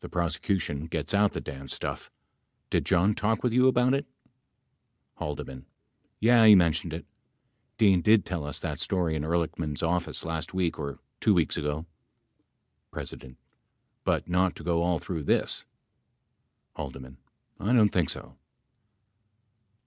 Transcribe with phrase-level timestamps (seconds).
[0.00, 2.10] The prosecution gets out the damn stuff.
[2.70, 4.06] Did John talk with you about it?
[5.20, 5.46] H.
[6.20, 7.04] Yeh, he mentioned it.
[7.76, 11.84] Dean did tell us that story in Ehrlichman's office last week or two weeks ago.
[12.94, 13.36] P.
[14.04, 15.66] But not to go all through this.
[16.78, 16.94] H.
[17.60, 18.36] I don't think so.